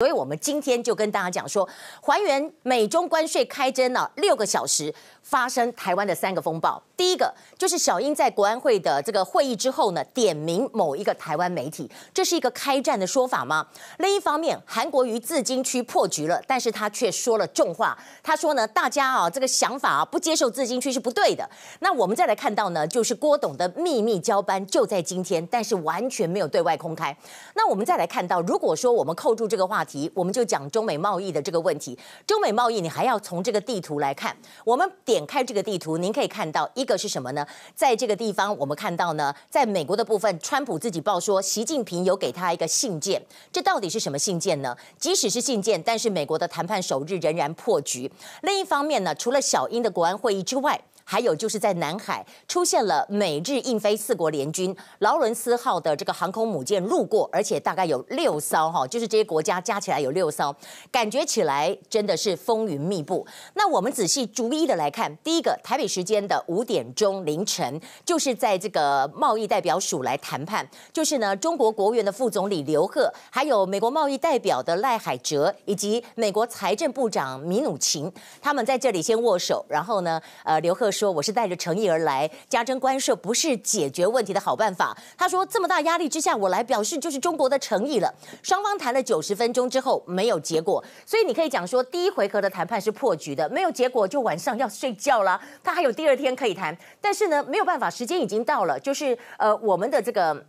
[0.00, 1.68] 所以我们今天就跟大家讲说，
[2.00, 6.80] 还原美中关税开征了六个小时，发生台湾的三个风暴。
[6.96, 13.66] 第一个就是小英在国安会的这个会议之后呢，点名某一个台湾媒体，这是一个开战的说法吗？
[13.98, 21.48] 另一方面，韩国瑜自金区破局了，但是他却说了重话，他说呢，大家啊这个想法啊不接受自金区是不对的。
[21.80, 27.16] 那我们再来看到呢，就是郭董的秘密交班就在今天，但是完全没有对外公开。
[27.56, 30.08] 那我们再来看到，如果说我们扣住这个话题。
[30.14, 31.98] 我们就讲中美贸易的这个问题。
[32.24, 34.36] 中美贸易，你还要从这个地图来看。
[34.64, 37.44] 我们点开这个地图，您可以看到一个是什么呢？
[37.74, 43.20] 在这个地方，我们看到呢，在美国的部分，川普自己报说，习近平有给他一个信件。
[43.50, 44.76] 这到底是什么信件呢？
[44.98, 48.12] 即使是信件，但是美国的谈判首日仍然破局。
[48.42, 50.78] 另一方面呢，除了小英的国安会议之外，
[51.10, 60.54] 还有就是在南海出现了美日印菲四国联军劳伦斯号的这个航空母舰路过，而且大概有六艘哈，就是这些国家加起来有六艘，
[60.92, 63.26] 感觉起来真的是风云密布。
[63.54, 80.92] 那我们仔细逐一的来看，第一个台北时间的五点钟凌晨，就是在这个贸易代表署来谈判，就是呢中国国务院的副总理刘鹤，还有美国贸易代表的赖海哲，以及美国财政部长米努钦，他们在这里先握手，然后呢，呃，刘鹤。
[80.98, 84.96] 说我是带着诚意而来，加征关税不是解决问题的好办法。
[85.16, 88.12] 他说这么大压力之下，我来表示就是中国的诚意了。
[88.42, 95.40] 双方谈了九十分钟之后没有结果，所以你可以讲说第一回合的谈判是破局的，没有结果就晚上要睡觉了。
[95.62, 100.44] 他还有第二天可以谈，但是呢没有办法，时间已经到了，就是呃我们的这个。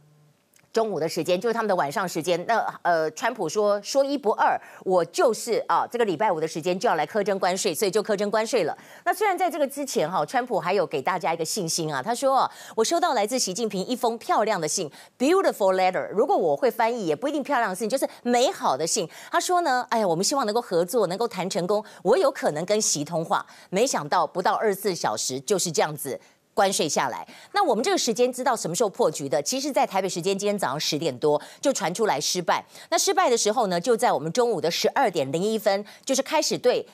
[0.72, 2.44] 中午的时间就是他们的晚上时间。
[2.45, 8.78] 那呃，川普说说一不二，我就是啊，这个礼拜五的时间就要来苛征关税，所以就苛征关税了。
[9.06, 16.08] 那虽然在这个之前哈，川普还有给大家一个信心啊，他说我收到来自习近平一封漂亮的信，beautiful letter。
[16.11, 19.09] 如果我会翻译，也不一定漂亮的信，就是美好的信。
[19.31, 23.45] 他说呢，哎呀，我们希望能够合作，能够谈成功，我有可能跟习通话。
[23.70, 26.20] 没想到不到二十四小时就是这样子。
[26.59, 29.42] 关税下来，那我们这个时间知道什么时候破局的？
[29.42, 32.61] 其实，在台北时间今天早上十点多就传出来失败。
[32.89, 36.86] 那失败的时候呢，就在我们中午的十二点零一分，就是开始对。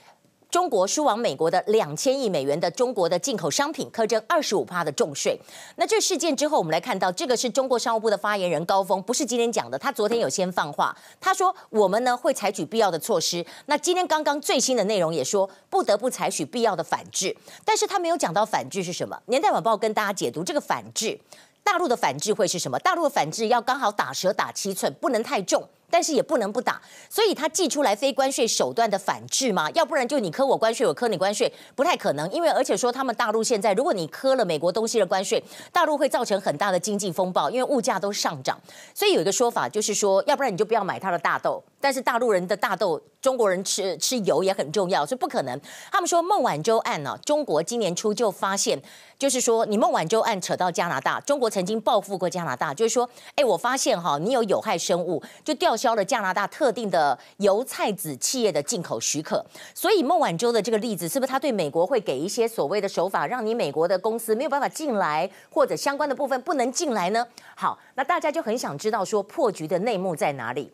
[0.56, 5.38] 中国输往美国的两千亿美元的中国的进口商品课征二十五趴的重税。
[5.76, 13.46] 那这事件之后，我们来看到这个是中国商务部的发言人高峰，不是今天讲的，他昨天有先放话，他说我们呢会采取必要的措施。
[13.66, 17.36] 那今天刚刚最新的内容也说不得不采取必要的反制，
[17.66, 19.22] 但是他没有讲到反制是什么。
[19.26, 21.20] 年代晚报跟大家解读这个反制，
[21.66, 22.80] 大陆的反制会是什么？
[22.80, 25.68] 大陆的反制要刚好打蛇打七寸，不能太重。
[25.96, 32.30] 但是也不能不打，所以他寄出来非关税手段的反制嘛，要不然就你课我关税，我课你关税，不太可能。
[32.32, 35.42] 因为而且说他们大陆现在，如果你课了美国东西的关税，
[35.72, 38.60] 大陆会造成很大的经济风暴，因为物价都上涨。
[38.94, 41.64] 所以有一个说法就是说，要不然你就不要买他的大豆。
[41.80, 45.58] 但是大陆人的大豆，中国人吃吃油也很重要，所以不可能。
[45.92, 48.78] 他们说孟晚舟案呢，中国今年初就发现，
[49.20, 55.78] 就是说你孟晚舟案扯到加拿大，中国曾经报复过加拿大，就是说，哎，我发现哈，你有有害生物，就掉。
[55.86, 67.28] 交了加拿大特定的油菜籽企业的进口许可，所以孟晚舟的这个例子，是不是他对美国会给一些所谓的手法，让你美国的公司没有办法进来，或者相关的部分不能进来呢？
[67.56, 70.74] 好，那大家就很想知道说破局的内幕在哪里？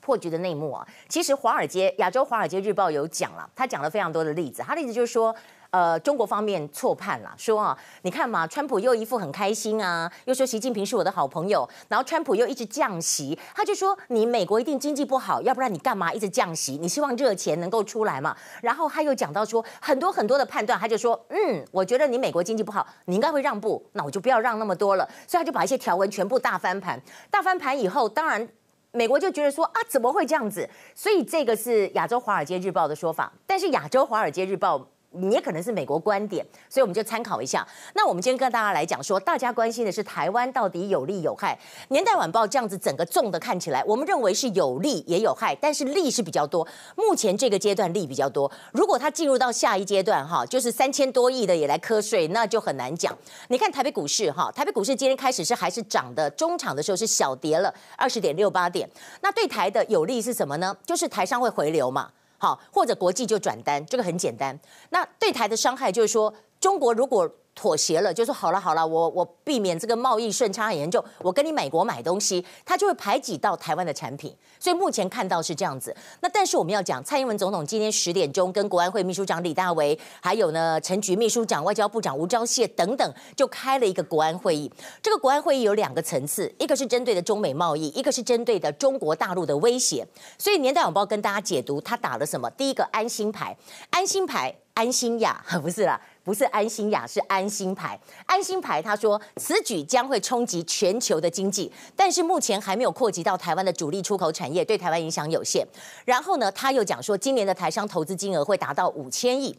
[0.00, 5.32] 破局的内幕啊，其实华尔街亚洲华尔街日报有讲了，他讲了非常多的例子，他的意思就是说。
[5.76, 16.78] 呃，中国方面错判了，说啊，你看嘛，川普又一副很开心啊，又说习近平是我的好朋友，然后川普又一直降息，他就说你美国一定经济不好，要不然你干嘛一直降息？
[16.78, 18.34] 你希望热钱能够出来嘛？
[18.62, 26.98] 然后他又讲到说很多很多的判断，他就说，嗯，我觉得你美国经济不好，你应该会让步，那我就不要让那么多了，所以他就把一些条文全部大翻盘，
[27.30, 28.48] 大翻盘以后，当然
[28.92, 30.66] 美国就觉得说啊，怎么会这样子？
[30.94, 34.88] 所以这个是亚洲华尔街日报的说法，但是亚洲华尔街日报。
[35.16, 37.66] 你也可能是美国观点，所以我们就参考一下。
[37.94, 41.58] 那我们今天跟大家来讲说，大家关心的是台湾到底有利有害。
[41.88, 46.66] 年代晚报这样子整个重的看起来，我们认为是有利也有害，但是利是比较多。
[46.94, 48.50] 目前这个阶段利比较多。
[48.72, 53.16] 如果它进入到下一阶段哈，就是三千多亿的也来瞌睡，那就很难讲。
[53.48, 58.88] 你看台北股市哈，台北股市今天开始是还是涨的，中场的时候是小跌了二十点六八点。
[59.20, 60.76] 那对台的有利是什么呢？
[60.84, 62.10] 就是台商会回流嘛。
[62.38, 64.58] 好，或者国际就转单，这个很简单。
[64.90, 74.36] 那对台的伤害就是说，中国如果妥协了，就说好了好了，我我避免这个贸易顺差很严重，我跟你美国买东西，他就会排挤到台湾的产品。
[74.60, 75.94] 所以目前看到是这样子。
[76.20, 84.70] 那但是我们要讲，蔡英文总统今天十点钟跟国安会秘书长李大为，还有呢陈菊秘书长、外交部长吴钊燮等等，就开了一个国安会议。
[85.02, 90.06] 这个国安会议有两个层次，一个是针对的中美贸易，一个是针对的中国大陆的威胁。
[90.36, 92.50] 所以年代晚报跟大家解读，他打了什么？
[92.50, 93.56] 第一个安心牌，
[93.88, 95.98] 安心牌，安心亚，不是啦。
[96.26, 97.96] 不是安心雅，是安心牌。
[98.26, 105.64] 安心牌，他说此举将会冲击全球的经济，但是目前还没有扩及到台湾的主力出口产业，对台湾影响有限。
[106.04, 109.54] 然后呢，他又讲说，今年的台商投资金额会达到五千亿。